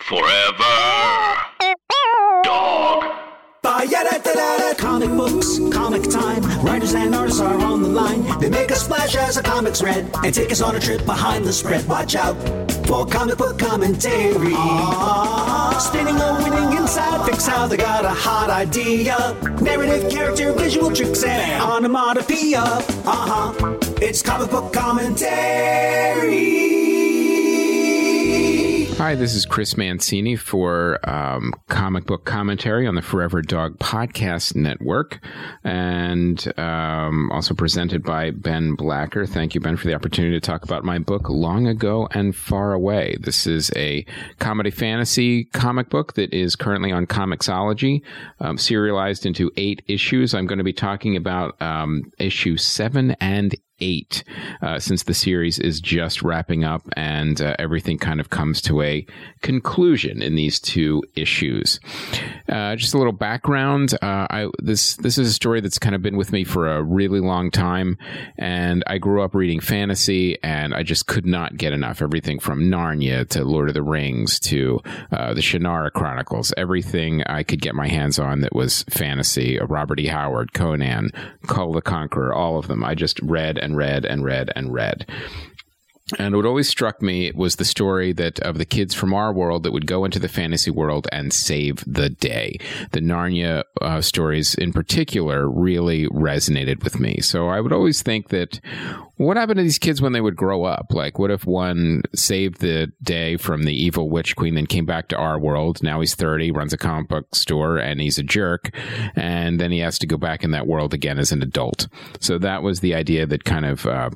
[0.00, 0.76] Forever.
[2.44, 3.04] Dog.
[4.76, 6.42] Comic books, comic time.
[6.64, 8.22] Writers and artists are on the line.
[8.40, 11.44] They make a splash as a comic's read and take us on a trip behind
[11.44, 11.86] the spread.
[11.86, 12.34] Watch out
[12.86, 14.54] for comic book commentary.
[15.80, 19.36] Spinning a winning inside, fix how they got a hot idea.
[19.60, 22.62] Narrative, character, visual tricks, and onomatopoeia.
[22.62, 23.78] Uh huh.
[24.02, 26.49] It's comic book commentary.
[29.00, 34.54] Hi, this is Chris Mancini for um, Comic Book Commentary on the Forever Dog Podcast
[34.54, 35.24] Network,
[35.64, 39.24] and um, also presented by Ben Blacker.
[39.24, 42.74] Thank you, Ben, for the opportunity to talk about my book, Long Ago and Far
[42.74, 43.16] Away.
[43.18, 44.04] This is a
[44.38, 48.02] comedy fantasy comic book that is currently on Comixology,
[48.40, 50.34] um, serialized into eight issues.
[50.34, 54.24] I'm going to be talking about um, issue seven and eight,
[54.62, 58.82] uh, since the series is just wrapping up and uh, everything kind of comes to
[58.82, 59.06] a
[59.42, 61.80] conclusion in these two issues.
[62.48, 66.02] Uh, just a little background: uh, I this this is a story that's kind of
[66.02, 67.98] been with me for a really long time,
[68.38, 72.02] and I grew up reading fantasy, and I just could not get enough.
[72.02, 74.80] Everything from Narnia to Lord of the Rings to
[75.12, 79.58] uh, the Shannara Chronicles, everything I could get my hands on that was fantasy.
[79.58, 80.06] Robert E.
[80.06, 81.10] Howard, Conan,
[81.46, 82.84] Kull the Conqueror, all of them.
[82.84, 85.06] I just read and read and read and read.
[86.18, 89.62] And what always struck me was the story that of the kids from our world
[89.62, 92.58] that would go into the fantasy world and save the day.
[92.92, 97.20] The Narnia uh, stories, in particular, really resonated with me.
[97.20, 98.60] So I would always think that
[99.16, 100.86] what happened to these kids when they would grow up?
[100.92, 105.08] Like, what if one saved the day from the evil witch queen, then came back
[105.08, 105.82] to our world?
[105.82, 108.70] Now he's 30, runs a comic book store, and he's a jerk.
[109.14, 111.86] And then he has to go back in that world again as an adult.
[112.18, 114.08] So that was the idea that kind of, uh,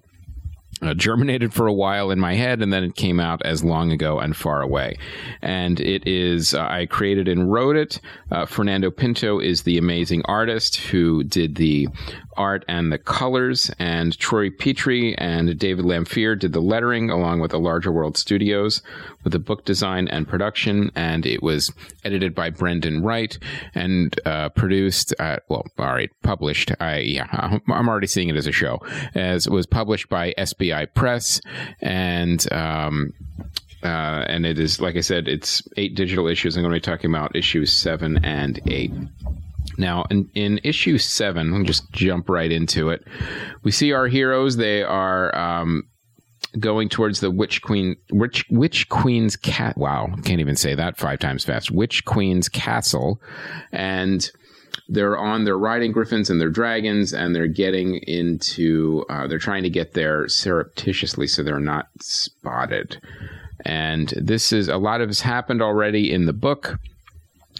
[0.84, 3.90] uh, germinated for a while in my head, and then it came out as long
[3.90, 4.98] ago and far away.
[5.42, 8.00] And it is, uh, I created and wrote it.
[8.30, 11.88] Uh, Fernando Pinto is the amazing artist who did the
[12.36, 17.50] art and the colors, and Troy Peteri and David Lanphear did the lettering, along with
[17.50, 18.82] the Larger World Studios
[19.22, 20.90] with the book design and production.
[20.94, 21.72] And it was
[22.04, 23.38] edited by Brendan Wright
[23.74, 26.72] and uh, produced, well, all right, published.
[26.80, 28.80] I yeah, I'm already seeing it as a show.
[29.14, 31.40] As it was published by SBI Press,
[31.80, 33.12] and um,
[33.82, 36.56] uh, and it is like I said, it's eight digital issues.
[36.56, 38.92] I'm going to be talking about issues seven and eight.
[39.78, 43.04] Now, in, in issue seven, let me just jump right into it.
[43.62, 44.56] We see our heroes.
[44.56, 45.84] They are um,
[46.58, 49.76] going towards the Witch Queen, Witch, Witch Queen's cat.
[49.76, 51.70] Wow, can't even say that five times fast.
[51.70, 53.20] Witch Queen's castle,
[53.72, 54.30] and
[54.88, 59.04] they're on their riding griffins and their dragons, and they're getting into.
[59.08, 63.00] Uh, they're trying to get there surreptitiously, so they're not spotted.
[63.64, 66.78] And this is a lot of has happened already in the book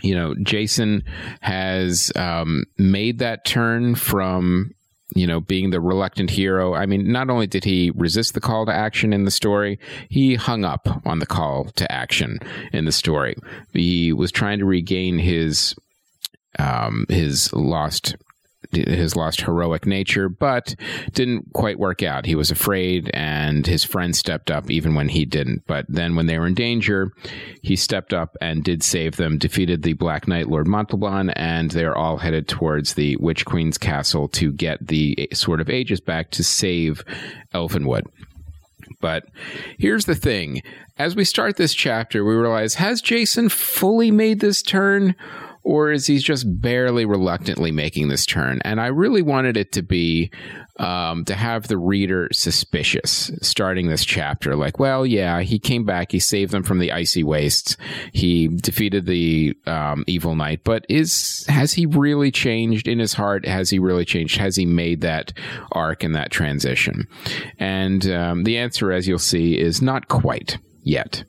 [0.03, 1.05] you know, Jason
[1.41, 4.75] has um, made that turn from
[5.15, 6.75] you know, being the reluctant hero.
[6.75, 9.79] I mean, not only did he resist the call to action in the story,
[10.09, 12.41] he hung up on the call to action
[12.73, 13.37] in the story.
[13.73, 15.75] He was trying to regain his
[16.59, 18.17] um, his lost
[18.77, 20.75] his lost heroic nature, but
[21.13, 22.27] didn't quite work out.
[22.27, 25.63] He was afraid, and his friend stepped up even when he didn't.
[25.67, 27.13] But then, when they were in danger,
[27.63, 31.97] he stepped up and did save them, defeated the Black Knight, Lord Montalban, and they're
[31.97, 36.45] all headed towards the Witch Queen's castle to get the Sword of Ages back to
[36.45, 37.05] save
[37.53, 38.03] Elvenwood.
[39.01, 39.25] But
[39.79, 40.63] here's the thing
[40.97, 45.17] as we start this chapter, we realize has Jason fully made this turn?
[45.65, 48.61] Or is he just barely reluctantly making this turn?
[48.65, 50.31] And I really wanted it to be
[50.79, 54.57] um, to have the reader suspicious starting this chapter.
[54.57, 57.77] Like, well, yeah, he came back, he saved them from the icy wastes,
[58.13, 63.47] he defeated the um, evil knight, but is has he really changed in his heart?
[63.47, 64.37] Has he really changed?
[64.37, 65.33] Has he made that
[65.73, 67.09] arc and that transition?
[67.59, 71.25] And um, the answer, as you'll see, is not quite yet.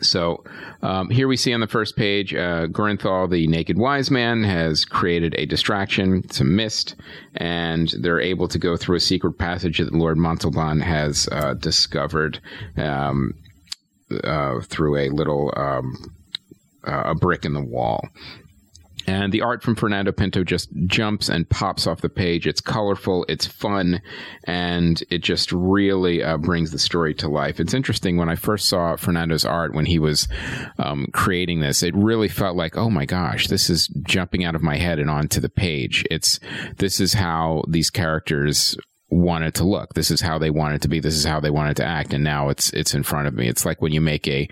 [0.00, 0.44] So
[0.82, 4.84] um, here we see on the first page, uh, Gorenthal, the naked wise man, has
[4.84, 6.94] created a distraction, some mist,
[7.36, 12.40] and they're able to go through a secret passage that Lord Montalban has uh, discovered
[12.76, 13.34] um,
[14.24, 16.14] uh, through a little um,
[16.86, 18.08] uh, a brick in the wall.
[19.08, 22.46] And the art from Fernando Pinto just jumps and pops off the page.
[22.46, 24.02] It's colorful, it's fun,
[24.44, 27.58] and it just really uh, brings the story to life.
[27.58, 30.28] It's interesting when I first saw Fernando's art when he was
[30.78, 34.62] um, creating this, it really felt like, oh my gosh, this is jumping out of
[34.62, 36.04] my head and onto the page.
[36.10, 36.38] It's
[36.76, 38.76] this is how these characters
[39.08, 39.94] wanted to look.
[39.94, 41.00] This is how they wanted to be.
[41.00, 42.12] This is how they wanted to act.
[42.12, 43.48] And now it's it's in front of me.
[43.48, 44.48] It's like when you make a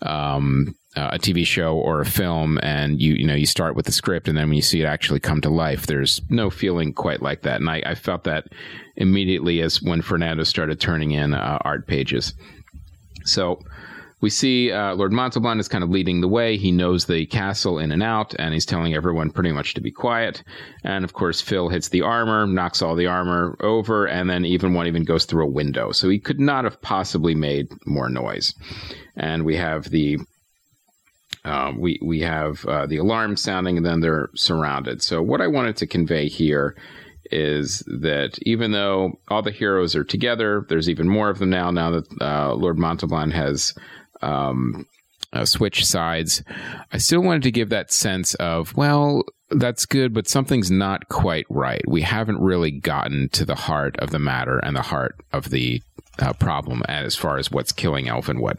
[0.00, 3.86] um, uh, a TV show or a film, and you you know you start with
[3.86, 6.92] the script, and then when you see it actually come to life, there's no feeling
[6.92, 7.60] quite like that.
[7.60, 8.48] And I, I felt that
[8.96, 12.32] immediately as when Fernando started turning in uh, art pages.
[13.24, 13.60] So
[14.22, 16.56] we see uh, Lord Montalban is kind of leading the way.
[16.56, 19.90] He knows the castle in and out, and he's telling everyone pretty much to be
[19.90, 20.42] quiet.
[20.82, 24.72] And of course, Phil hits the armor, knocks all the armor over, and then even
[24.72, 25.92] one even goes through a window.
[25.92, 28.54] So he could not have possibly made more noise.
[29.16, 30.18] And we have the
[31.46, 35.00] uh, we we have uh, the alarm sounding, and then they're surrounded.
[35.00, 36.76] So what I wanted to convey here
[37.30, 41.70] is that even though all the heroes are together, there's even more of them now.
[41.70, 43.74] Now that uh, Lord Montalban has
[44.22, 44.86] um,
[45.32, 46.42] uh, switched sides,
[46.92, 49.22] I still wanted to give that sense of well.
[49.50, 51.82] That's good, but something's not quite right.
[51.86, 55.80] We haven't really gotten to the heart of the matter and the heart of the
[56.18, 58.58] uh, problem as far as what's killing Elvenwood.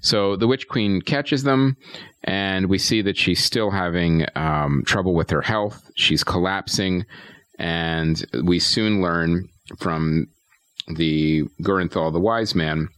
[0.00, 1.76] So the Witch Queen catches them,
[2.24, 5.90] and we see that she's still having um, trouble with her health.
[5.96, 7.04] She's collapsing,
[7.58, 9.48] and we soon learn
[9.78, 10.26] from
[10.88, 12.88] the Gorenthal, the wise man,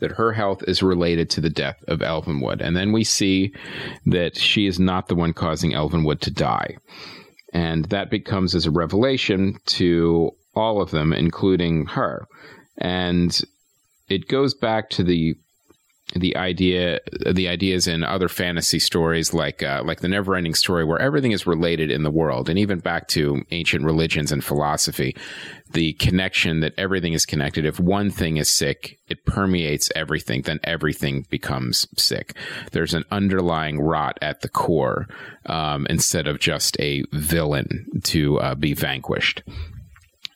[0.00, 2.60] that her health is related to the death of Elvenwood.
[2.60, 3.52] And then we see
[4.06, 6.76] that she is not the one causing Elvenwood to die.
[7.52, 12.26] And that becomes as a revelation to all of them, including her.
[12.78, 13.38] And
[14.08, 15.34] it goes back to the
[16.14, 17.00] the idea
[17.30, 21.32] the ideas in other fantasy stories like uh, like the never ending story where everything
[21.32, 22.48] is related in the world.
[22.48, 25.16] And even back to ancient religions and philosophy
[25.70, 27.64] the connection that everything is connected.
[27.64, 32.36] If one thing is sick it permeates everything then everything becomes sick.
[32.72, 35.08] There's an underlying rot at the core
[35.46, 39.42] um, instead of just a villain to uh, be vanquished.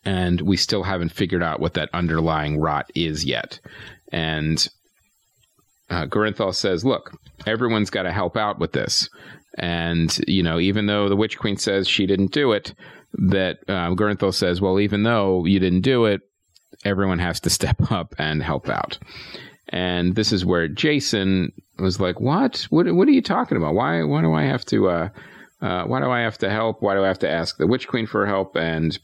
[0.05, 3.59] And we still haven't figured out what that underlying rot is yet.
[4.13, 4.67] And
[5.91, 7.13] uh, Gorenthal says, "Look,
[7.47, 9.09] everyone's got to help out with this."
[9.59, 12.75] And you know, even though the Witch Queen says she didn't do it,
[13.15, 16.23] that uh, Gorenthal says, "Well, even though you didn't do it,
[16.85, 18.99] everyone has to step up and help out."
[19.69, 22.67] And this is where Jason was like, "What?
[22.71, 22.93] What?
[22.93, 23.75] What are you talking about?
[23.75, 24.03] Why?
[24.03, 24.89] Why do I have to?
[24.89, 25.09] Uh,
[25.61, 26.83] uh, why do I have to help?
[26.83, 28.99] Why do I have to ask the Witch Queen for help?" And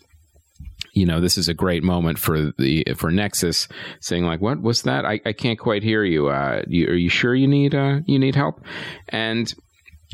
[0.92, 3.66] you know, this is a great moment for the for Nexus
[4.00, 5.04] saying like, "What was that?
[5.04, 6.28] I, I can't quite hear you.
[6.28, 6.88] Uh, you.
[6.88, 8.62] Are you sure you need uh, you need help?"
[9.08, 9.52] And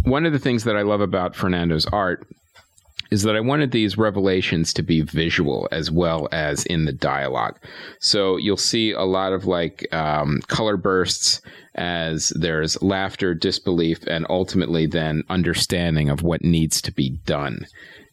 [0.05, 2.27] one of the things that I love about Fernando's art
[3.11, 7.59] is that I wanted these revelations to be visual as well as in the dialogue.
[8.01, 11.41] So you'll see a lot of like um, color bursts
[11.75, 17.67] as there's laughter, disbelief, and ultimately then understanding of what needs to be done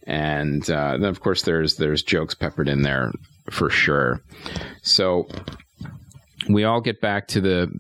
[0.06, 3.12] and uh, then of course there's there's jokes peppered in there
[3.50, 4.22] for sure.
[4.82, 5.28] So
[6.50, 7.72] we all get back to the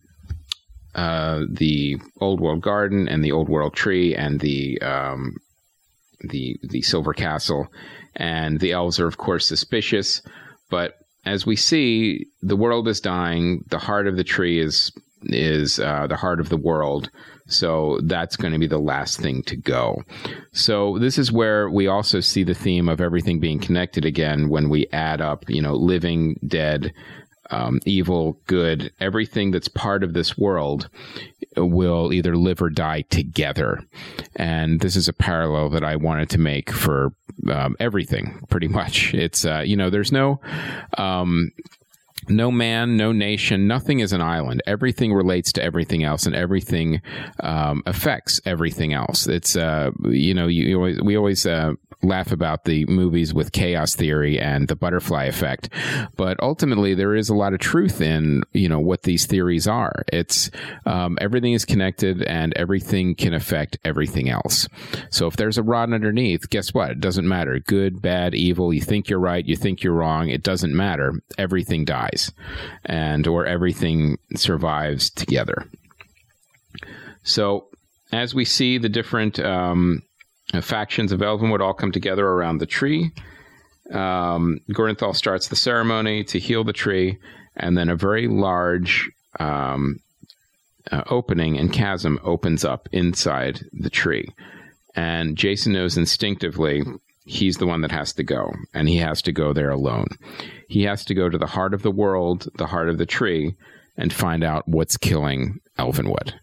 [0.96, 5.36] uh, the old world garden and the old world tree and the um,
[6.22, 7.68] the the silver castle,
[8.16, 10.22] and the elves are of course suspicious,
[10.70, 10.94] but
[11.26, 13.64] as we see, the world is dying.
[13.70, 14.92] The heart of the tree is
[15.24, 17.10] is uh, the heart of the world.
[17.48, 20.04] So that's going to be the last thing to go.
[20.52, 24.70] So this is where we also see the theme of everything being connected again when
[24.70, 26.94] we add up, you know, living, dead,
[27.52, 30.90] um, evil, good, everything that's part of this world
[31.56, 33.84] will either live or die together.
[34.36, 37.14] And this is a parallel that I wanted to make for
[37.50, 39.14] um, everything, pretty much.
[39.14, 40.42] It's, uh, you know, there's no.
[40.98, 41.52] Um,
[42.28, 44.62] no man, no nation, nothing is an island.
[44.66, 47.02] Everything relates to everything else, and everything
[47.40, 49.28] um, affects everything else.
[49.28, 51.74] It's uh, you know, you, you always, we always uh,
[52.08, 55.70] laugh about the movies with chaos theory and the butterfly effect,
[56.16, 60.04] but ultimately there is a lot of truth in you know what these theories are.
[60.12, 60.50] It's
[60.86, 64.68] um, everything is connected, and everything can affect everything else.
[65.10, 66.92] So if there's a rod underneath, guess what?
[66.92, 67.60] It doesn't matter.
[67.60, 68.74] Good, bad, evil.
[68.74, 70.30] You think you're right, you think you're wrong.
[70.30, 71.14] It doesn't matter.
[71.38, 72.32] Everything dies,
[72.86, 75.68] and or everything survives together.
[77.24, 77.70] So
[78.12, 80.04] as we see the different um,
[80.62, 83.12] factions of Elvenwood all come together around the tree,
[83.92, 84.60] um,
[85.14, 87.18] starts the ceremony to heal the tree,
[87.56, 89.10] and then a very large
[89.40, 90.00] um,
[90.92, 94.28] uh, opening and chasm opens up inside the tree.
[94.96, 96.84] And Jason knows instinctively
[97.26, 100.08] he's the one that has to go, and he has to go there alone.
[100.68, 103.56] He has to go to the heart of the world, the heart of the tree,
[103.98, 106.34] and find out what's killing Elvenwood.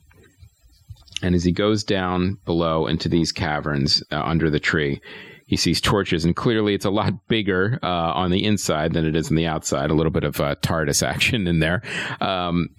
[1.23, 5.01] And as he goes down below into these caverns uh, under the tree,
[5.47, 9.15] he sees torches, and clearly it's a lot bigger uh, on the inside than it
[9.15, 9.91] is on the outside.
[9.91, 11.83] A little bit of uh, TARDIS action in there.
[12.21, 12.71] Um,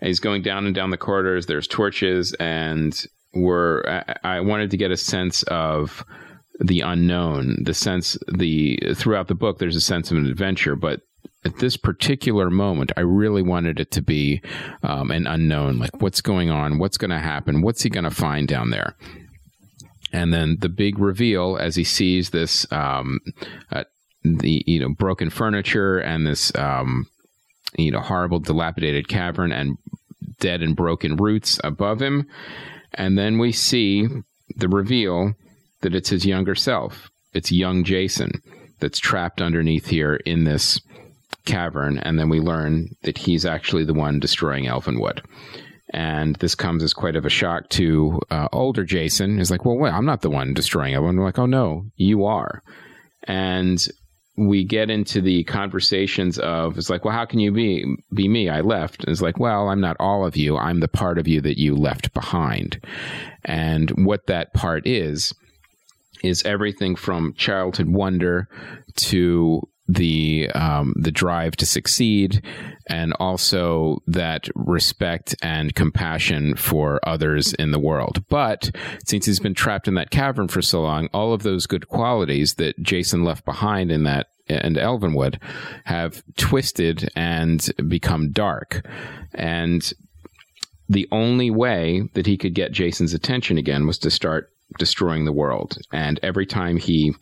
[0.00, 1.46] he's going down and down the corridors.
[1.46, 3.04] There's torches, and
[3.34, 3.82] we're.
[3.84, 6.04] I, I wanted to get a sense of
[6.60, 9.58] the unknown, the sense the throughout the book.
[9.58, 11.00] There's a sense of an adventure, but
[11.44, 14.42] at this particular moment, I really wanted it to be
[14.82, 15.78] um, an unknown.
[15.78, 16.78] Like, what's going on?
[16.78, 17.62] What's going to happen?
[17.62, 18.94] What's he going to find down there?
[20.12, 23.20] And then the big reveal as he sees this, um,
[23.70, 23.84] uh,
[24.22, 27.06] the you know broken furniture and this um,
[27.76, 29.78] you know horrible dilapidated cavern and
[30.40, 32.26] dead and broken roots above him,
[32.92, 34.06] and then we see
[34.56, 35.34] the reveal
[35.82, 37.08] that it's his younger self.
[37.32, 38.42] It's young Jason
[38.80, 40.80] that's trapped underneath here in this
[41.44, 45.20] cavern, and then we learn that he's actually the one destroying Elvenwood.
[45.92, 49.38] And this comes as quite of a shock to uh, older Jason.
[49.38, 51.18] He's like, well, wait, I'm not the one destroying Elvenwood.
[51.18, 52.62] We're like, oh, no, you are.
[53.24, 53.84] And
[54.36, 58.48] we get into the conversations of, it's like, well, how can you be, be me?
[58.48, 59.02] I left.
[59.04, 60.56] And it's like, well, I'm not all of you.
[60.56, 62.80] I'm the part of you that you left behind.
[63.44, 65.34] And what that part is,
[66.22, 68.46] is everything from childhood wonder
[68.94, 72.42] to the um, the drive to succeed,
[72.88, 78.24] and also that respect and compassion for others in the world.
[78.28, 78.70] But
[79.04, 82.54] since he's been trapped in that cavern for so long, all of those good qualities
[82.54, 85.40] that Jason left behind in that and Elvenwood
[85.84, 88.86] have twisted and become dark,
[89.34, 89.92] and
[90.88, 95.32] the only way that he could get Jason's attention again was to start destroying the
[95.32, 95.78] world.
[95.92, 97.14] And every time he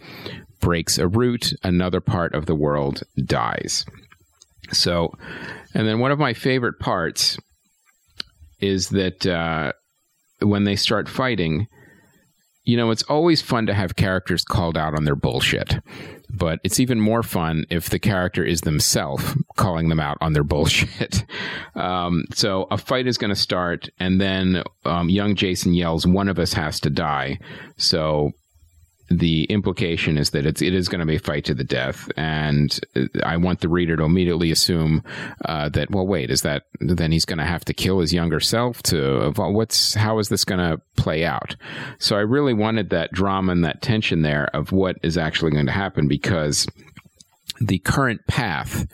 [0.61, 3.85] breaks a root, another part of the world dies.
[4.73, 5.15] So,
[5.75, 7.39] and then one of my favorite parts
[8.61, 9.73] is that uh,
[10.41, 11.69] when they start fighting,
[12.65, 15.77] you know, it's always fun to have characters called out on their bullshit.
[16.31, 19.25] But it's even more fun if the character is themselves
[19.57, 21.25] calling them out on their bullshit.
[21.75, 26.29] Um, so a fight is going to start, and then um, young Jason yells, One
[26.29, 27.39] of us has to die.
[27.77, 28.33] So
[29.11, 32.11] the implication is that it's it is going to be a fight to the death,
[32.17, 32.79] and
[33.25, 35.03] I want the reader to immediately assume
[35.45, 38.41] uh, that well, wait, is that then he's going to have to kill his younger
[38.41, 41.57] self to what's how is this going to play out?
[41.99, 45.67] So I really wanted that drama and that tension there of what is actually going
[45.67, 46.67] to happen because
[47.61, 48.87] the current path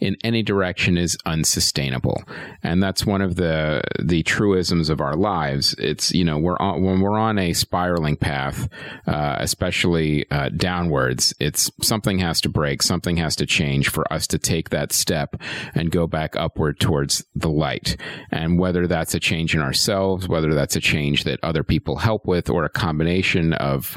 [0.00, 2.22] in any direction is unsustainable.
[2.62, 5.74] And that's one of the the truisms of our lives.
[5.78, 8.68] It's you know we're on when we're on a spiraling path
[9.06, 14.26] uh, especially uh, downwards it's something has to break something has to change for us
[14.28, 15.36] to take that step
[15.74, 17.96] and go back upward towards the light.
[18.30, 22.26] And whether that's a change in ourselves whether that's a change that other people help
[22.26, 23.96] with or a combination of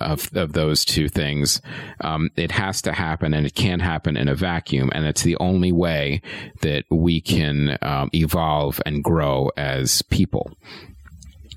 [0.00, 1.60] of, of those two things.
[2.00, 4.90] Um, it has to happen and it can't happen in a vacuum.
[4.94, 6.22] And it's the only way
[6.62, 10.52] that we can um, evolve and grow as people.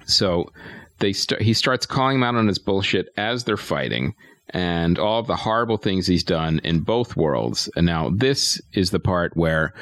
[0.05, 0.51] So
[0.99, 4.15] they st- he starts calling him out on his bullshit as they're fighting
[4.49, 7.69] and all of the horrible things he's done in both worlds.
[7.75, 9.73] And now this is the part where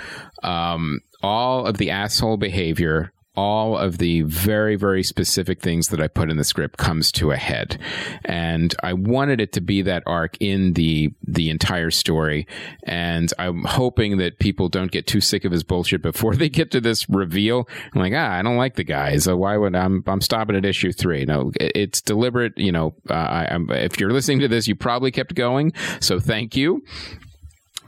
[0.44, 6.08] um, all of the asshole behavior all of the very, very specific things that I
[6.08, 7.80] put in the script comes to a head.
[8.26, 12.46] And I wanted it to be that arc in the the entire story.
[12.84, 16.72] And I'm hoping that people don't get too sick of his bullshit before they get
[16.72, 17.70] to this reveal.
[17.94, 19.18] I'm like, ah, I don't like the guy.
[19.18, 21.24] So why would I'm I'm stopping at issue three?
[21.24, 22.58] No, it's deliberate.
[22.58, 25.72] You know, uh, I, if you're listening to this, you probably kept going.
[26.02, 26.84] So thank you.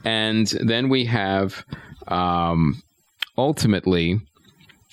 [0.04, 1.64] And then we have
[2.08, 2.82] um,
[3.38, 4.20] ultimately,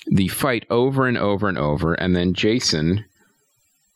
[0.08, 3.06] the fight over and over and over, and then Jason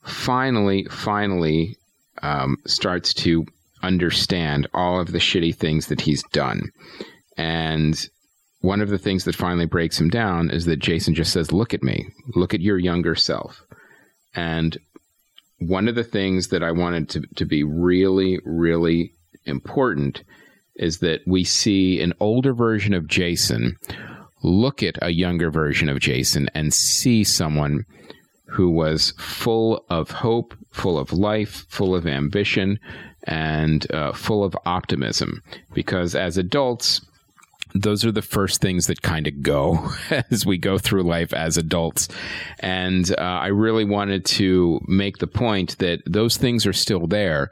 [0.03, 1.77] finally, finally
[2.21, 3.45] um, starts to
[3.81, 6.71] understand all of the shitty things that he's done.
[7.38, 8.07] And
[8.62, 11.74] one of the things that finally breaks him down is that Jason just says, Look
[11.74, 13.62] at me, look at your younger self.
[14.33, 14.77] And
[15.59, 19.13] one of the things that I wanted to, to be really, really
[19.45, 20.24] important
[20.75, 23.77] is that we see an older version of Jason
[24.45, 27.85] look at a younger version of Jason and see someone
[28.47, 32.79] who was full of hope, full of life, full of ambition,
[33.23, 35.41] and uh, full of optimism.
[35.73, 37.01] Because as adults,
[37.73, 39.89] those are the first things that kind of go
[40.31, 42.07] as we go through life as adults.
[42.59, 47.51] And uh, I really wanted to make the point that those things are still there.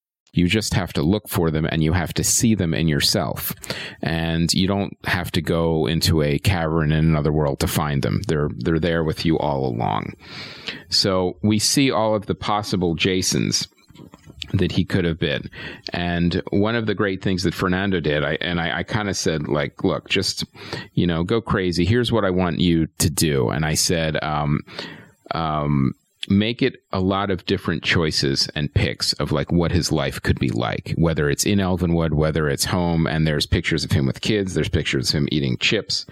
[0.33, 3.53] You just have to look for them and you have to see them in yourself.
[4.01, 8.21] And you don't have to go into a cavern in another world to find them.
[8.27, 10.13] They're, they're there with you all along.
[10.89, 13.67] So we see all of the possible Jasons
[14.53, 15.49] that he could have been.
[15.93, 19.15] And one of the great things that Fernando did, I, and I, I kind of
[19.15, 20.43] said, like, look, just,
[20.93, 21.85] you know, go crazy.
[21.85, 23.49] Here's what I want you to do.
[23.49, 24.61] And I said, um,
[25.31, 25.93] um,
[26.29, 30.39] make it a lot of different choices and picks of like what his life could
[30.39, 34.21] be like, whether it's in Elvenwood, whether it's home, and there's pictures of him with
[34.21, 36.05] kids, there's pictures of him eating chips,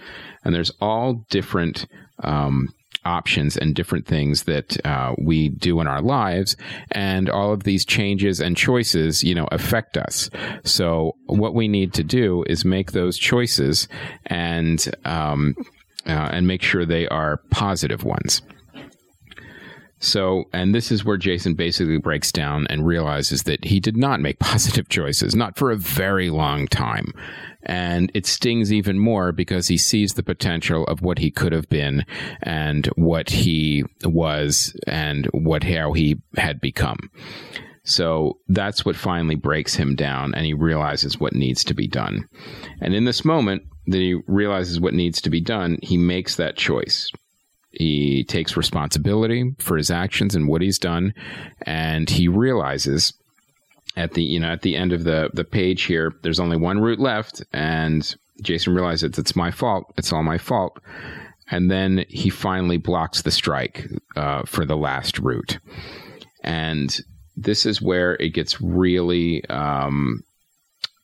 [0.44, 1.86] and there's all different
[2.24, 2.68] um,
[3.04, 6.56] options and different things that uh, we do in our lives,
[6.90, 10.28] and all of these changes and choices, you know, affect us.
[10.64, 13.88] So what we need to do is make those choices
[14.26, 15.54] and um,
[16.06, 18.42] uh, and make sure they are positive ones.
[20.00, 24.20] So, and this is where Jason basically breaks down and realizes that he did not
[24.20, 27.12] make positive choices, not for a very long time.
[27.62, 31.68] And it stings even more because he sees the potential of what he could have
[31.68, 32.06] been
[32.42, 37.10] and what he was and what how he had become.
[37.84, 42.26] So that's what finally breaks him down and he realizes what needs to be done.
[42.80, 46.56] And in this moment that he realizes what needs to be done, he makes that
[46.56, 47.10] choice.
[47.72, 51.14] He takes responsibility for his actions and what he's done,
[51.62, 53.12] and he realizes
[53.96, 56.80] at the you know at the end of the the page here, there's only one
[56.80, 59.92] root left, and Jason realizes it's my fault.
[59.96, 60.80] It's all my fault.
[61.52, 65.58] And then he finally blocks the strike uh, for the last root,
[66.44, 66.96] and
[67.36, 70.22] this is where it gets really um,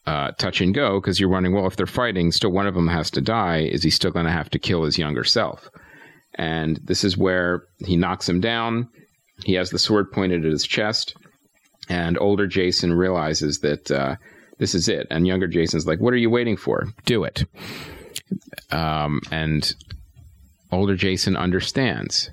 [0.06, 2.88] uh, touch and go because you're wondering, well, if they're fighting, still one of them
[2.88, 3.58] has to die.
[3.58, 5.68] Is he still going to have to kill his younger self?
[6.36, 8.88] And this is where he knocks him down.
[9.44, 11.14] He has the sword pointed at his chest.
[11.88, 14.16] And older Jason realizes that uh,
[14.58, 15.06] this is it.
[15.10, 16.86] And younger Jason's like, What are you waiting for?
[17.04, 17.44] Do it.
[18.70, 19.72] Um, and
[20.72, 22.30] older Jason understands.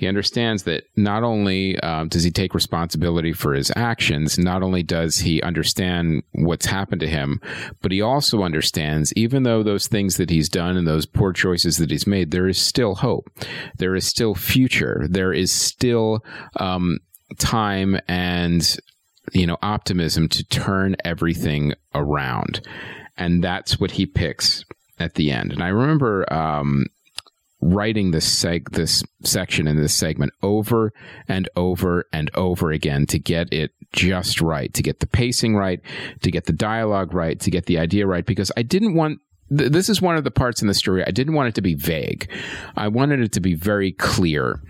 [0.00, 4.82] He understands that not only uh, does he take responsibility for his actions, not only
[4.82, 7.38] does he understand what's happened to him,
[7.82, 11.76] but he also understands, even though those things that he's done and those poor choices
[11.76, 13.28] that he's made, there is still hope.
[13.76, 15.06] There is still future.
[15.06, 16.24] There is still
[16.56, 17.00] um,
[17.38, 18.78] time and
[19.34, 22.66] you know optimism to turn everything around,
[23.18, 24.64] and that's what he picks
[24.98, 25.52] at the end.
[25.52, 26.86] And I remember um,
[27.60, 30.92] writing this seg this section in this segment over
[31.28, 35.80] and over and over again to get it just right, to get the pacing right,
[36.22, 39.20] to get the dialogue right, to get the idea right, because I didn't want
[39.56, 41.62] th- this is one of the parts in the story I didn't want it to
[41.62, 42.30] be vague.
[42.76, 44.60] I wanted it to be very clear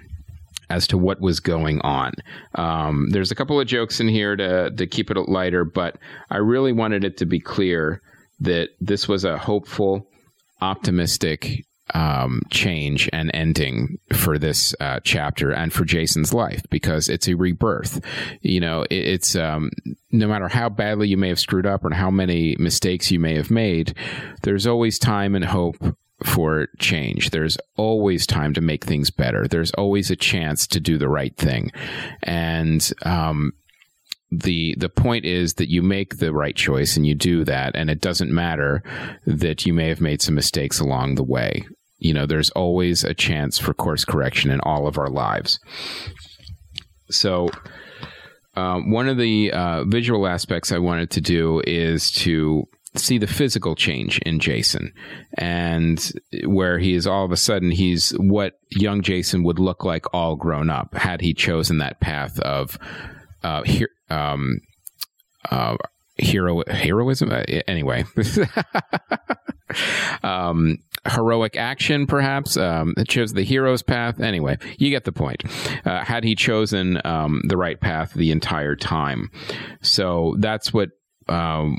[0.68, 2.12] as to what was going on.
[2.54, 5.96] Um, there's a couple of jokes in here to to keep it lighter, but
[6.30, 8.00] I really wanted it to be clear
[8.40, 10.08] that this was a hopeful,
[10.62, 17.28] optimistic, um, change and ending for this uh, chapter and for Jason's life because it's
[17.28, 18.04] a rebirth.
[18.42, 19.70] You know, it, it's um,
[20.10, 23.34] no matter how badly you may have screwed up or how many mistakes you may
[23.34, 23.94] have made,
[24.42, 25.76] there's always time and hope
[26.24, 27.30] for change.
[27.30, 29.46] There's always time to make things better.
[29.48, 31.72] There's always a chance to do the right thing.
[32.22, 33.52] And um,
[34.30, 37.90] the the point is that you make the right choice and you do that, and
[37.90, 38.82] it doesn't matter
[39.26, 41.66] that you may have made some mistakes along the way.
[42.00, 45.58] You know, there's always a chance for course correction in all of our lives.
[47.10, 47.50] So,
[48.54, 52.64] um, one of the uh, visual aspects I wanted to do is to
[52.96, 54.92] see the physical change in Jason
[55.38, 56.12] and
[56.44, 60.34] where he is all of a sudden he's what young Jason would look like all
[60.34, 62.78] grown up had he chosen that path of
[63.44, 63.62] uh,
[64.10, 64.58] um,
[65.50, 65.76] uh,
[66.16, 68.04] hero heroism uh, anyway
[70.22, 70.76] um,
[71.08, 74.20] heroic action perhaps um, it chose the hero's path.
[74.20, 75.44] Anyway you get the point.
[75.84, 79.30] Uh, had he chosen um, the right path the entire time.
[79.82, 80.90] So that's what
[81.28, 81.78] um,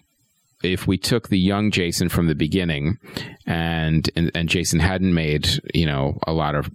[0.64, 2.98] if we took the young Jason from the beginning
[3.46, 6.70] and, and and Jason hadn't made, you know, a lot of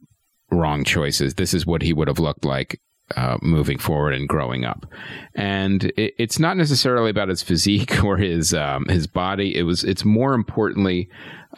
[0.51, 2.81] wrong choices, this is what he would have looked like
[3.15, 4.87] uh, moving forward and growing up.
[5.35, 9.57] And it, it's not necessarily about his physique or his um, his body.
[9.57, 9.85] It was.
[9.85, 11.09] It's more importantly,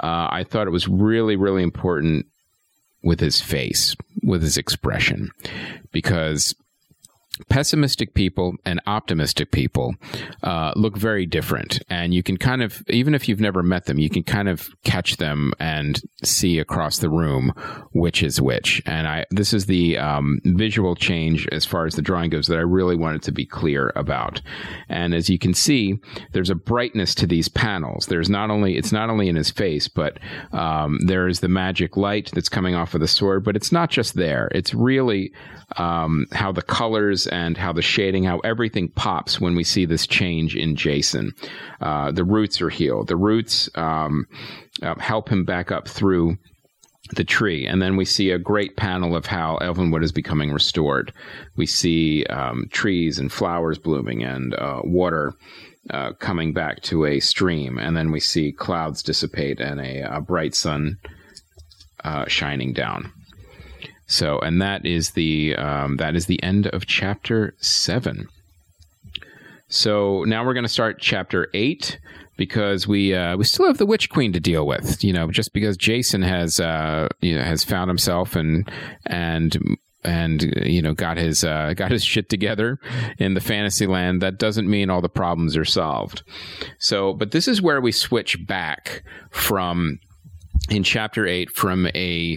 [0.03, 2.27] uh, I thought it was really really important
[3.03, 5.31] with his face, with his expression,
[5.93, 6.55] because
[7.49, 9.95] pessimistic people and optimistic people
[10.43, 11.81] uh, look very different.
[11.89, 14.71] And you can kind of even if you've never met them you can kind of
[14.85, 17.53] catch them and see across the room
[17.93, 18.83] which is which.
[18.87, 22.59] And i this is the um, visual change as far as the drawing goes that
[22.59, 24.41] i really wanted to be clear about.
[24.89, 25.99] And as you can see
[26.33, 28.07] there's a brightness to these panels.
[28.07, 30.19] There's not only it's not only in his face but
[30.53, 33.91] um, there is the magic light that's coming off of the sword but it's not
[33.91, 34.49] just there.
[34.53, 35.33] It's really
[35.77, 40.07] um, how the colors and how the shading, how everything pops when we see this
[40.07, 41.33] change in Jason.
[41.81, 43.09] Uh, the roots are healed.
[43.09, 44.27] The roots um,
[44.83, 46.37] uh, help him back up through
[47.15, 47.67] the tree.
[47.67, 51.13] And then we see a great panel of how Elvenwood is becoming restored.
[51.57, 55.35] We see um, trees and flowers blooming and uh, water.
[55.91, 60.21] Uh, coming back to a stream, and then we see clouds dissipate and a, a
[60.21, 60.99] bright sun
[62.05, 63.11] uh, shining down.
[64.09, 68.29] So, and that is the um, that is the end of chapter seven.
[69.69, 72.01] So now we're going to start chapter eight
[72.39, 75.05] because we uh, we still have the Witch Queen to deal with.
[75.05, 78.67] You know, just because Jason has uh, you know, has found himself and
[79.05, 79.59] and
[80.05, 82.79] and you know got his uh, got his shit together
[83.19, 86.23] in the fantasy land that doesn't mean all the problems are solved
[86.79, 89.99] so but this is where we switch back from
[90.71, 92.37] in chapter 8 from a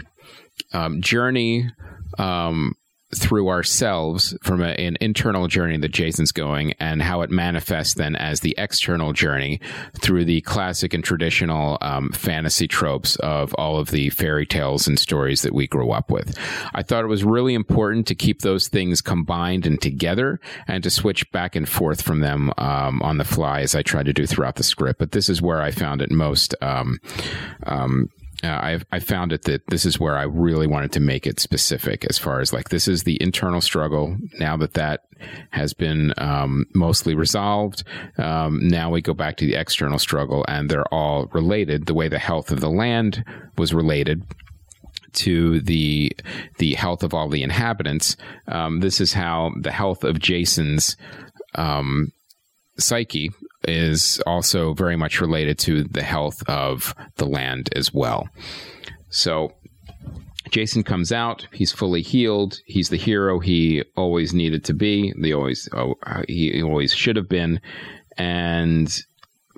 [0.73, 1.69] um, journey
[2.17, 2.75] um,
[3.13, 8.15] through ourselves from a, an internal journey that Jason's going and how it manifests then
[8.15, 9.59] as the external journey
[9.99, 14.97] through the classic and traditional um, fantasy tropes of all of the fairy tales and
[14.97, 16.37] stories that we grew up with.
[16.73, 20.89] I thought it was really important to keep those things combined and together and to
[20.89, 24.25] switch back and forth from them um, on the fly as I tried to do
[24.25, 24.99] throughout the script.
[24.99, 26.99] But this is where I found it most um,
[27.65, 28.09] um
[28.43, 31.39] uh, I I found it that this is where I really wanted to make it
[31.39, 34.17] specific as far as like this is the internal struggle.
[34.39, 35.01] Now that that
[35.51, 37.83] has been um, mostly resolved,
[38.17, 41.85] um, now we go back to the external struggle, and they're all related.
[41.85, 43.23] The way the health of the land
[43.57, 44.23] was related
[45.13, 46.11] to the
[46.57, 48.17] the health of all the inhabitants.
[48.47, 50.97] Um, this is how the health of Jason's
[51.55, 52.11] um,
[52.77, 53.31] psyche
[53.63, 58.27] is also very much related to the health of the land as well.
[59.09, 59.53] So
[60.49, 61.47] Jason comes out.
[61.51, 62.59] He's fully healed.
[62.65, 65.13] He's the hero he always needed to be.
[65.19, 65.95] The always oh,
[66.27, 67.61] he always should have been,
[68.17, 68.91] and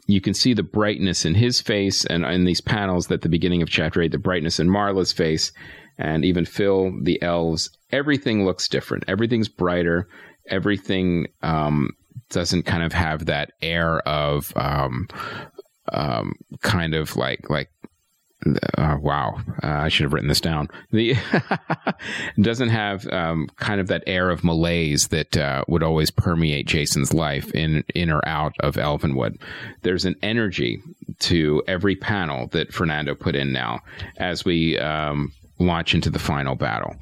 [0.05, 3.61] you can see the brightness in his face and in these panels at the beginning
[3.61, 4.11] of chapter eight.
[4.11, 5.51] The brightness in Marla's face,
[5.97, 7.69] and even Phil, the elves.
[7.91, 9.05] Everything looks different.
[9.07, 10.07] Everything's brighter.
[10.49, 11.89] Everything um,
[12.33, 15.07] doesn't kind of have that air of um,
[15.91, 17.69] um, kind of like like
[18.77, 20.67] uh, wow, uh, I should have written this down.
[20.91, 21.15] The
[22.41, 27.13] doesn't have um, kind of that air of malaise that uh, would always permeate Jason's
[27.13, 29.39] life in in or out of Elvenwood.
[29.81, 30.81] There's an energy
[31.19, 33.79] to every panel that Fernando put in now
[34.17, 36.95] as we um, launch into the final battle.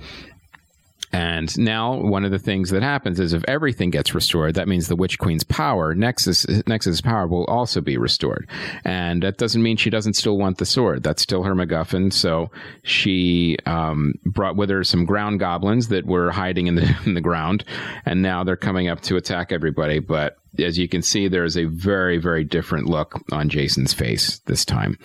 [1.14, 4.88] And now one of the things that happens is if everything gets restored, that means
[4.88, 8.48] the Witch Queen's power, Nexus Nexus power will also be restored.
[8.86, 11.04] And that doesn't mean she doesn't still want the sword.
[11.04, 12.14] That's still her MacGuffin.
[12.14, 12.50] So
[12.84, 17.22] she um, brought with her some ground goblins that were hiding in the in the
[17.22, 17.64] ground,
[18.06, 20.00] and now they're coming up to attack everybody.
[20.00, 24.40] But as you can see, there is a very, very different look on Jason's face
[24.48, 24.98] this time.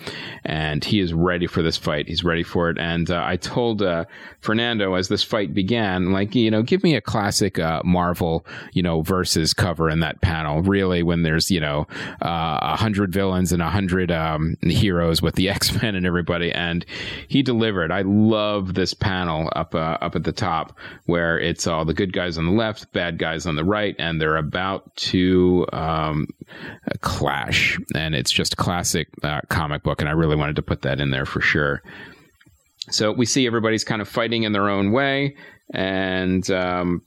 [0.43, 2.07] And he is ready for this fight.
[2.07, 2.77] He's ready for it.
[2.77, 4.05] And uh, I told uh,
[4.41, 8.83] Fernando as this fight began, like, you know, give me a classic uh, Marvel, you
[8.83, 10.61] know, versus cover in that panel.
[10.61, 11.87] Really, when there's, you know,
[12.21, 16.51] uh, a hundred villains and a hundred um, heroes with the X Men and everybody.
[16.51, 16.85] And
[17.29, 17.89] he delivered.
[17.91, 22.11] I love this panel up, uh, up at the top where it's all the good
[22.11, 25.36] guys on the left, bad guys on the right, and they're about to
[25.71, 26.27] um,
[27.01, 27.77] clash.
[27.95, 30.01] And it's just classic uh, comic book.
[30.01, 31.81] And I really wanted to put that in there for sure.
[32.89, 35.35] So we see everybody's kind of fighting in their own way.
[35.73, 37.01] And um,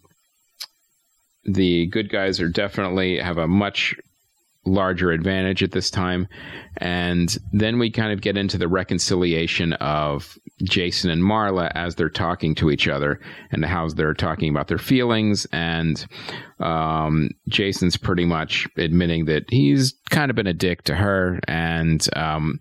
[1.44, 3.94] the good guys are definitely have a much
[4.66, 6.28] larger advantage at this time.
[6.76, 12.08] And then we kind of get into the reconciliation of Jason and Marla as they're
[12.08, 13.20] talking to each other
[13.50, 15.46] and how they're talking about their feelings.
[15.52, 16.04] And
[16.58, 21.40] um, Jason's pretty much admitting that he's kind of been a dick to her.
[21.48, 22.60] And um,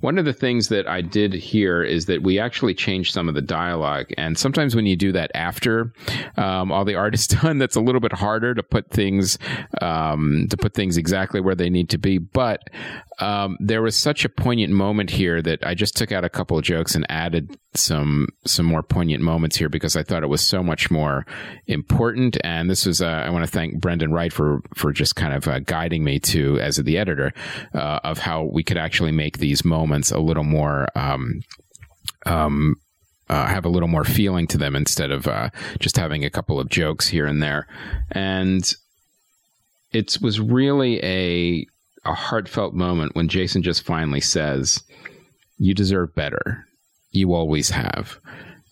[0.00, 3.34] one of the things that I did here is that we actually changed some of
[3.34, 4.06] the dialogue.
[4.16, 5.92] And sometimes when you do that after
[6.36, 9.38] um, all the art is done, that's a little bit harder to put things
[9.80, 12.18] um, to put things exactly where they need to be.
[12.18, 12.60] But
[13.18, 16.58] um, there was such a poignant moment here that I just took out a couple
[16.58, 20.42] of jokes and added some some more poignant moments here because I thought it was
[20.42, 21.24] so much more
[21.66, 22.36] important.
[22.44, 25.48] And this was uh, I want to thank Brendan Wright for for just kind of
[25.48, 27.32] uh, guiding me to as the editor
[27.74, 30.86] uh, of how we could actually make these moments a little more.
[30.94, 31.40] Um,
[32.26, 32.76] um,
[33.28, 35.50] uh, have a little more feeling to them instead of uh,
[35.80, 37.66] just having a couple of jokes here and there.
[38.12, 38.72] And
[39.90, 41.66] it was really a
[42.06, 44.82] a heartfelt moment when Jason just finally says,
[45.58, 46.66] You deserve better.
[47.10, 48.18] You always have.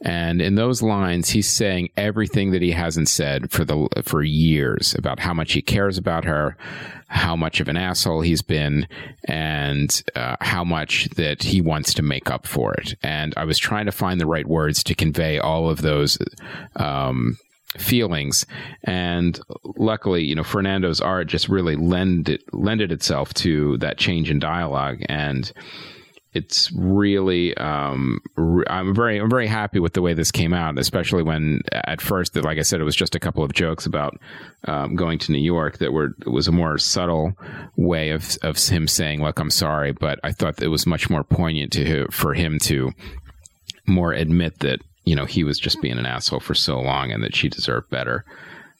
[0.05, 4.95] And in those lines, he's saying everything that he hasn't said for the for years
[4.99, 6.59] about how much he cares about her,
[7.07, 8.87] how much of an asshole he's been,
[9.25, 12.95] and uh, how much that he wants to make up for it.
[13.03, 16.19] And I was trying to find the right words to convey all of those
[16.77, 17.39] um,
[17.79, 18.47] feelings.
[18.85, 19.39] And
[19.77, 24.99] luckily, you know, Fernando's art just really lended lended itself to that change in dialogue
[25.09, 25.53] and
[26.35, 28.21] it's really um,
[28.67, 32.35] I'm very I'm very happy with the way this came out, especially when at first,
[32.37, 34.19] like I said, it was just a couple of jokes about
[34.67, 37.35] um, going to New York that were it was a more subtle
[37.77, 41.23] way of of him saying, "Look, I'm sorry," but I thought it was much more
[41.23, 42.91] poignant to for him to
[43.87, 47.23] more admit that you know, he was just being an asshole for so long and
[47.23, 48.25] that she deserved better.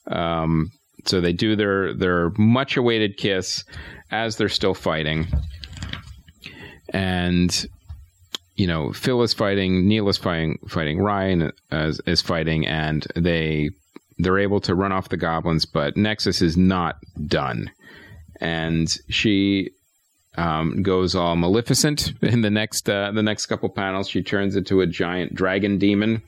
[0.07, 0.71] Um,
[1.05, 3.65] so they do their their much awaited kiss
[4.11, 5.27] as they're still fighting.
[6.91, 7.67] And
[8.57, 13.71] you know, Phil is fighting, Neil is fighting, fighting Ryan is, is fighting, and they
[14.19, 17.71] they're able to run off the goblins, but Nexus is not done,
[18.41, 19.71] and she
[20.37, 24.09] um, goes all Maleficent in the next uh, the next couple panels.
[24.09, 26.23] She turns into a giant dragon demon.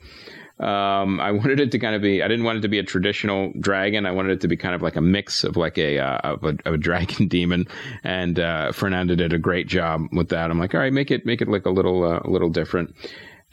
[0.59, 2.23] Um, I wanted it to kind of be.
[2.23, 4.07] I didn't want it to be a traditional dragon.
[4.07, 6.43] I wanted it to be kind of like a mix of like a uh, of
[6.43, 7.67] a, of a, dragon demon.
[8.03, 10.49] And uh, Fernando did a great job with that.
[10.49, 12.95] I'm like, all right, make it make it look a little uh, a little different.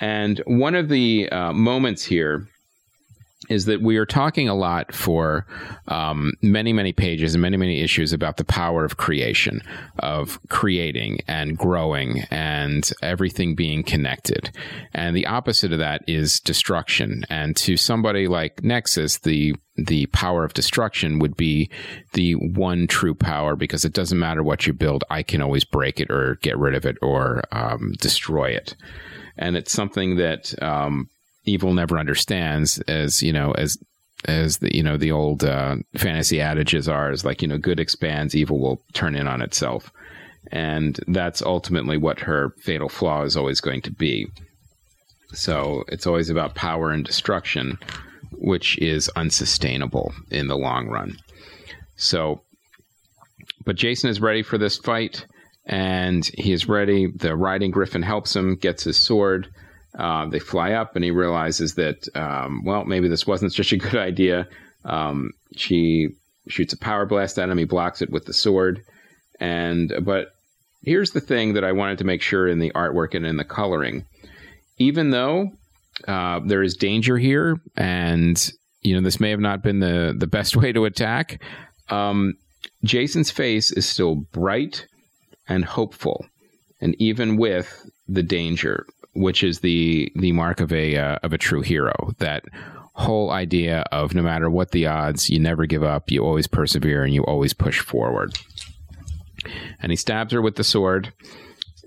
[0.01, 2.49] And one of the uh, moments here
[3.49, 5.47] is that we are talking a lot for
[5.89, 9.63] um, many, many pages and many, many issues about the power of creation,
[9.99, 14.51] of creating and growing and everything being connected.
[14.93, 17.25] And the opposite of that is destruction.
[17.29, 21.69] And to somebody like Nexus, the the power of destruction would be
[22.13, 25.99] the one true power because it doesn't matter what you build, I can always break
[25.99, 28.77] it or get rid of it or um, destroy it.
[29.37, 31.09] And it's something that um,
[31.45, 33.79] evil never understands as you know as
[34.27, 37.81] as the you know the old uh, fantasy adages are is like you know good
[37.81, 39.91] expands evil will turn in on itself.
[40.53, 44.27] And that's ultimately what her fatal flaw is always going to be.
[45.33, 47.79] So it's always about power and destruction
[48.37, 51.17] which is unsustainable in the long run.
[51.97, 52.43] So
[53.65, 55.27] but jason is ready for this fight
[55.67, 57.07] and he is ready.
[57.07, 59.49] The riding griffin helps him gets his sword
[59.99, 63.77] uh, they fly up, and he realizes that, um, well, maybe this wasn't such a
[63.77, 64.49] good idea.
[64.85, 66.11] Um, she
[66.49, 67.59] shoots a power blast at him.
[67.59, 68.83] He blocks it with the sword.
[69.41, 70.35] And but
[70.83, 73.45] here's the thing that I wanted to make sure in the artwork and in the
[73.45, 74.05] coloring,
[74.79, 75.51] even though
[76.07, 78.51] uh, there is danger here, and
[78.83, 81.43] you know this may have not been the the best way to attack.
[81.89, 82.35] Um,
[82.83, 84.87] Jason's face is still bright
[85.49, 86.27] and hopeful,
[86.81, 91.39] and even with the danger, which is the the mark of a uh, of a
[91.39, 92.13] true hero.
[92.19, 92.45] That
[92.95, 97.05] whole idea of no matter what the odds, you never give up, you always persevere,
[97.05, 98.39] and you always push forward.
[99.81, 101.13] And he stabs her with the sword,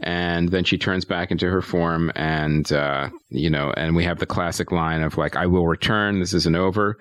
[0.01, 4.19] and then she turns back into her form, and uh, you know, and we have
[4.19, 6.19] the classic line of like, "I will return.
[6.19, 6.97] This isn't over,"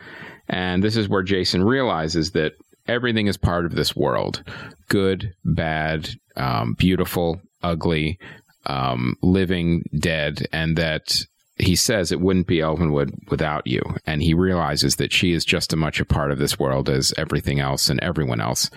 [0.49, 2.53] and this is where Jason realizes that
[2.89, 4.43] everything is part of this world
[4.89, 8.19] good, bad, um, beautiful, ugly,
[8.67, 11.17] um, living, dead, and that
[11.59, 13.81] he says it wouldn't be Elvenwood without you.
[14.07, 17.15] And he realizes that she is just as much a part of this world as
[17.17, 18.71] everything else and everyone else.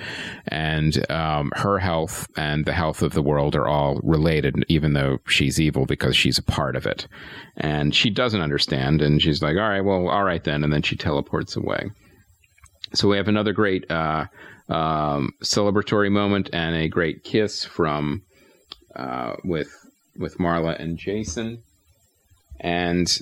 [0.47, 5.17] And um, her health and the health of the world are all related, even though
[5.27, 7.05] she's evil because she's a part of it.
[7.57, 9.01] And she doesn't understand.
[9.01, 10.63] And she's like, all right, well, all right then.
[10.63, 11.91] And then she teleports away.
[12.93, 14.25] So we have another great uh,
[14.69, 18.23] um, celebratory moment and a great kiss from
[18.95, 19.69] uh, with
[20.17, 21.63] with Marla and Jason,
[22.59, 23.19] and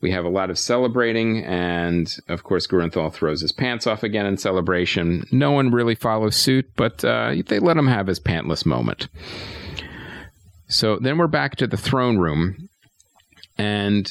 [0.00, 4.26] we have a lot of celebrating, and of course Grunthal throws his pants off again
[4.26, 5.26] in celebration.
[5.30, 9.08] No one really follows suit, but uh, they let him have his pantless moment.
[10.68, 12.68] So then we're back to the throne room,
[13.58, 14.10] and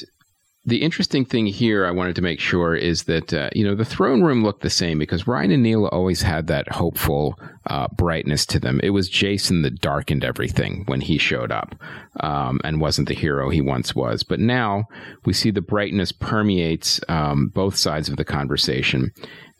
[0.70, 3.84] the interesting thing here I wanted to make sure is that uh, you know the
[3.84, 8.46] throne room looked the same because Ryan and Neela always had that hopeful uh, brightness
[8.46, 8.80] to them.
[8.82, 11.74] It was Jason that darkened everything when he showed up
[12.20, 14.22] um, and wasn't the hero he once was.
[14.22, 14.84] But now
[15.24, 19.10] we see the brightness permeates um, both sides of the conversation,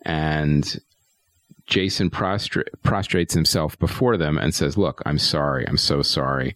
[0.05, 0.79] and
[1.67, 5.67] Jason prostra- prostrates himself before them and says, "Look, I'm sorry.
[5.67, 6.55] I'm so sorry."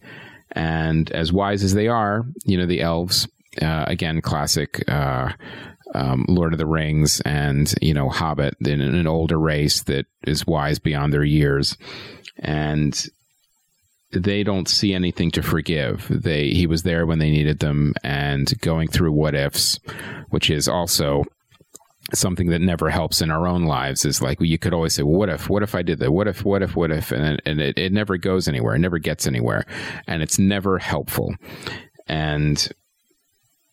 [0.53, 3.27] And as wise as they are, you know, the elves
[3.61, 5.31] uh, again, classic uh,
[5.93, 10.47] um, Lord of the Rings and you know Hobbit in an older race that is
[10.47, 11.77] wise beyond their years,
[12.37, 13.05] and
[14.11, 16.07] they don't see anything to forgive.
[16.09, 19.79] They he was there when they needed them, and going through what ifs,
[20.29, 21.23] which is also
[22.13, 24.05] something that never helps in our own lives.
[24.05, 26.11] Is like you could always say well, what if what if i did that?
[26.11, 27.11] What if what if what if?
[27.11, 28.75] And, and it, it never goes anywhere.
[28.75, 29.65] It never gets anywhere.
[30.07, 31.35] And it's never helpful.
[32.07, 32.67] And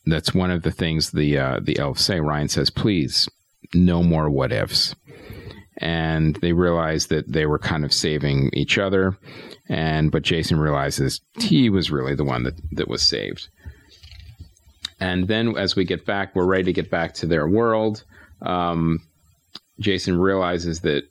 [0.06, 2.20] that's one of the things the uh, the elves say.
[2.20, 3.28] Ryan says, "Please,
[3.74, 4.94] no more what ifs."
[5.78, 9.16] And they realize that they were kind of saving each other,
[9.68, 13.48] and but Jason realizes he was really the one that that was saved.
[15.00, 18.04] And then, as we get back, we're ready to get back to their world.
[18.40, 19.00] Um,
[19.80, 21.04] Jason realizes that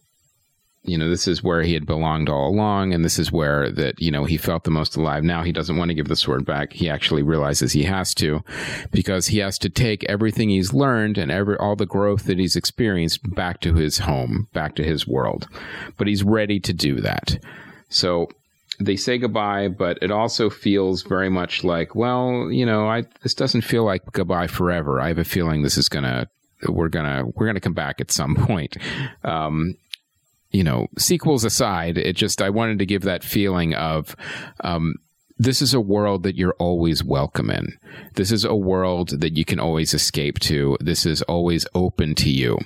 [0.84, 4.00] you know this is where he had belonged all along and this is where that
[4.02, 6.46] you know he felt the most alive now he doesn't want to give the sword
[6.46, 8.44] back he actually realizes he has to
[8.92, 12.56] because he has to take everything he's learned and every all the growth that he's
[12.56, 15.48] experienced back to his home back to his world
[15.98, 17.38] but he's ready to do that
[17.90, 18.28] so
[18.80, 23.36] they say goodbye, but it also feels very much like, well, you know, I this
[23.36, 25.00] doesn't feel like goodbye forever.
[25.00, 26.28] I have a feeling this is gonna
[26.68, 28.78] we're gonna we're gonna come back at some point.
[29.24, 29.76] Um,
[30.52, 34.16] you know, sequels aside, it just I wanted to give that feeling of
[34.62, 34.96] um,
[35.42, 37.76] this is a world that you're always welcome in.
[38.14, 40.78] This is a world that you can always escape to.
[40.80, 42.60] This is always open to you.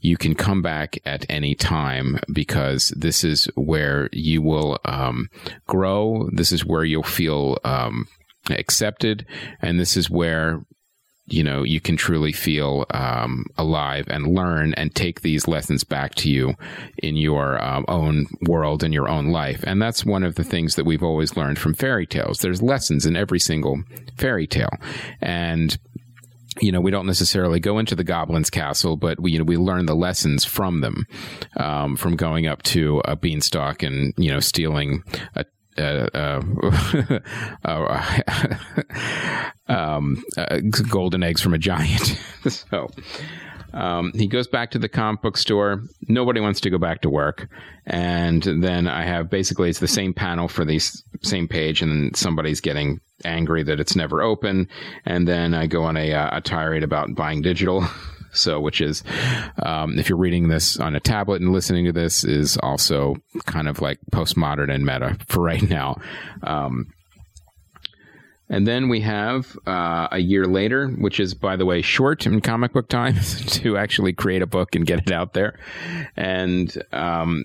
[0.00, 5.28] You can come back at any time because this is where you will um,
[5.66, 6.28] grow.
[6.32, 8.06] This is where you'll feel um,
[8.48, 9.26] accepted,
[9.60, 10.64] and this is where
[11.32, 16.14] you know you can truly feel um, alive and learn and take these lessons back
[16.16, 16.54] to you
[16.98, 19.62] in your um, own world and your own life.
[19.66, 22.38] And that's one of the things that we've always learned from fairy tales.
[22.38, 23.82] There's lessons in every single
[24.16, 24.76] fairy tale.
[25.20, 25.78] And
[26.60, 29.56] you know, we don't necessarily go into the goblin's castle, but we, you know, we
[29.56, 31.06] learn the lessons from them,
[31.56, 35.04] um, from going up to a beanstalk and, you know, stealing
[35.36, 35.44] a
[39.70, 42.18] um, uh, golden eggs from a giant.
[42.48, 42.90] so
[43.72, 45.82] um, he goes back to the comic book store.
[46.08, 47.48] Nobody wants to go back to work.
[47.86, 50.80] And then I have basically it's the same panel for the
[51.22, 54.68] same page, and somebody's getting angry that it's never open.
[55.04, 57.86] And then I go on a, a tirade about buying digital.
[58.32, 59.02] So, which is,
[59.60, 63.66] um, if you're reading this on a tablet and listening to this, is also kind
[63.66, 66.00] of like postmodern and meta for right now.
[66.44, 66.92] Um,
[68.50, 72.40] and then we have uh, a year later, which is, by the way, short in
[72.42, 75.58] comic book times to actually create a book and get it out there.
[76.16, 77.44] And um,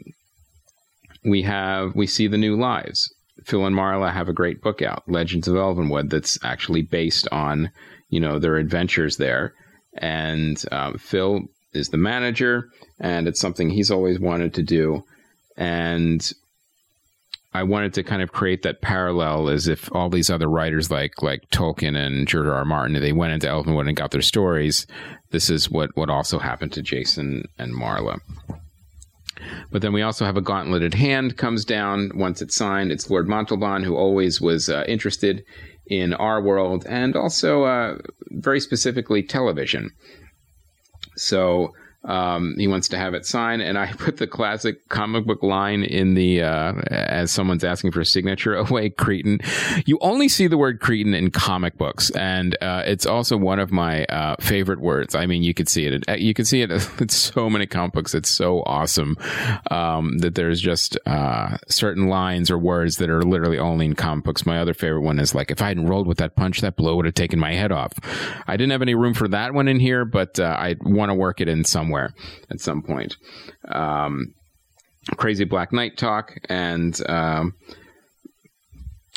[1.23, 3.13] we have we see the new lives.
[3.45, 7.69] Phil and Marla have a great book out, Legends of Elvenwood, that's actually based on
[8.09, 9.53] you know their adventures there
[9.95, 11.41] and um, Phil
[11.73, 15.03] is the manager, and it's something he's always wanted to do.
[15.57, 16.31] And
[17.55, 21.21] I wanted to kind of create that parallel as if all these other writers like
[21.21, 22.53] like Tolkien and George R.
[22.53, 22.65] R.
[22.65, 24.85] Martin, they went into Elvenwood and got their stories.
[25.31, 28.19] this is what what also happened to Jason and Marla.
[29.71, 32.91] But then we also have a gauntleted hand comes down once it's signed.
[32.91, 35.43] It's Lord Montalban, who always was uh, interested
[35.87, 37.97] in our world and also uh,
[38.31, 39.91] very specifically television.
[41.15, 41.71] So
[42.05, 45.83] um, he wants to have it signed, and I put the classic comic book line
[45.83, 48.55] in the uh, as someone's asking for a signature.
[48.65, 49.39] Away, Cretin.
[49.85, 53.71] You only see the word Cretin in comic books, and uh, it's also one of
[53.71, 55.15] my uh, favorite words.
[55.15, 56.19] I mean, you could see it.
[56.19, 58.13] You can see it in so many comic books.
[58.13, 59.17] It's so awesome
[59.71, 64.25] um, that there's just uh, certain lines or words that are literally only in comic
[64.25, 64.45] books.
[64.45, 66.95] My other favorite one is like, if I hadn't rolled with that punch, that blow
[66.95, 67.93] would have taken my head off.
[68.47, 71.13] I didn't have any room for that one in here, but uh, I want to
[71.13, 72.13] work it in somewhere somewhere
[72.49, 73.17] at some point.
[73.67, 74.33] Um,
[75.17, 77.53] Crazy Black Knight talk, and um,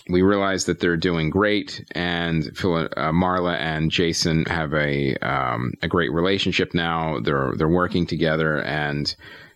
[0.09, 5.72] we realize that they're doing great, and Phil, uh, Marla and Jason have a um,
[5.83, 7.20] a great relationship now.
[7.20, 9.14] They're they're working together, and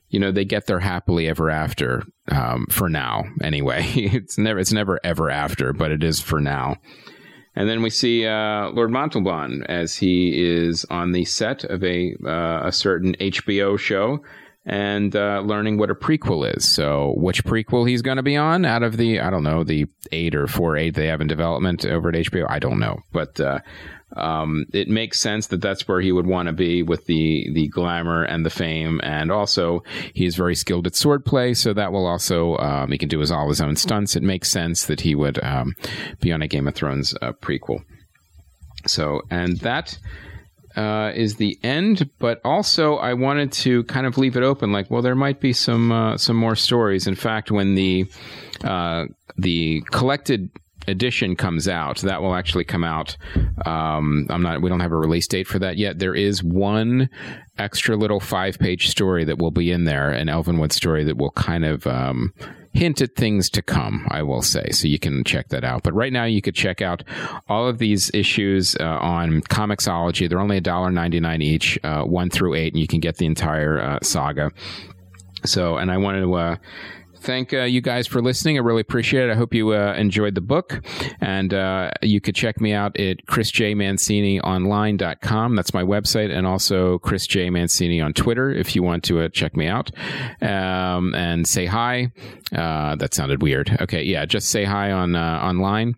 [0.09, 3.25] you know they get there happily ever after um, for now.
[3.43, 6.77] Anyway, it's never it's never ever after, but it is for now.
[7.55, 12.15] And then we see uh, Lord Montalban as he is on the set of a
[12.25, 14.23] uh, a certain HBO show
[14.65, 16.69] and uh, learning what a prequel is.
[16.69, 19.87] So, which prequel he's going to be on out of the I don't know the
[20.13, 22.47] eight or four eight they have in development over at HBO.
[22.49, 23.59] I don't know, but uh,
[24.17, 27.69] um, it makes sense that that's where he would want to be with the the
[27.69, 29.83] glamour and the fame, and also
[30.15, 33.49] he's very skilled at swordplay, so that will also um, he can do his all
[33.49, 34.15] his own stunts.
[34.15, 35.75] It makes sense that he would um,
[36.21, 37.85] be on a Game of Thrones uh, prequel.
[38.87, 39.99] So, and that
[40.77, 44.91] uh, is the end, but also I wanted to kind of leave it open, like,
[44.91, 47.07] well, there might be some uh, some more stories.
[47.07, 48.07] In fact, when the
[48.65, 49.07] uh,
[49.37, 50.51] the collected
[50.89, 53.17] edition comes out, that will actually come out.
[53.65, 54.63] Um, I'm not.
[54.63, 55.99] We don't have a release date for that yet.
[55.99, 57.09] There is one
[57.59, 61.33] extra little five page story that will be in there, an Elvenwood story that will
[61.33, 61.87] kind of.
[61.87, 62.33] Um,
[62.75, 64.71] hint at things to come, I will say.
[64.71, 65.83] So you can check that out.
[65.83, 67.05] But right now, you could check out
[67.49, 70.29] all of these issues uh, on Comixology.
[70.29, 73.99] They're only $1.99 each, uh, one through eight, and you can get the entire uh,
[74.03, 74.51] saga.
[75.45, 76.57] So, and I wanted to uh,
[77.23, 78.59] thank uh, you guys for listening.
[78.59, 79.33] I really appreciate it.
[79.33, 80.83] I hope you uh, enjoyed the book.
[81.21, 85.57] And uh, you could check me out at chrisjmancinionline.com.
[85.57, 86.37] That's my website.
[86.37, 87.49] And also Chris J.
[87.51, 89.93] Mancini on Twitter if you want to uh, check me out
[90.43, 92.11] um, and say hi.
[92.55, 93.75] Uh, that sounded weird.
[93.81, 95.95] Okay, yeah, just say hi on uh, online.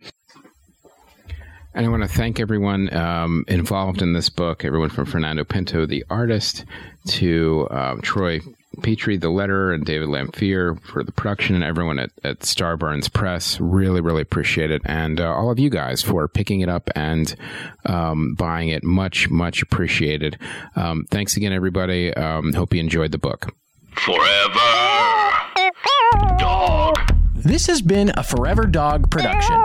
[1.77, 5.87] And I want to thank everyone um, involved in this book, everyone from Fernando Pinto,
[5.87, 6.65] the artist,
[7.09, 7.67] to
[8.03, 8.41] Troy
[8.77, 13.61] Peteri, the letter, and David Lanphear for the production, and everyone at, at Starburns Press.
[13.61, 14.83] Really, really appreciate it.
[14.85, 17.35] And uh, all of you guys for picking it up and
[17.87, 18.85] um, buying it.
[18.85, 20.39] Much, much appreciated.
[20.77, 22.13] Um, thanks again, everybody.
[22.15, 23.55] Um, hope you enjoyed the book.
[23.93, 24.61] Forever.
[26.39, 26.97] Dog.
[27.35, 29.61] This has been a Forever Dog production.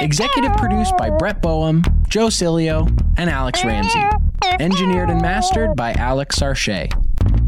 [0.00, 4.02] Executive produced by Brett Boehm, Joe Cilio, and Alex Ramsey.
[4.58, 6.90] Engineered and mastered by Alex Sarche.